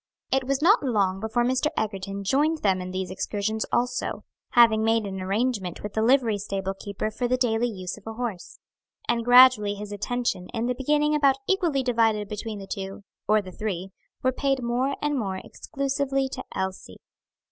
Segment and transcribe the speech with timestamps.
[0.31, 1.67] It was not long before Mr.
[1.77, 6.73] Egerton joined them in these excursions also, having made an arrangement with a livery stable
[6.73, 8.57] keeper for the daily use of a horse.
[9.07, 13.51] And gradually his attention, in the beginning about equally divided between the two, or the
[13.51, 13.91] three,
[14.23, 16.97] were paid more and more exclusively to Elsie.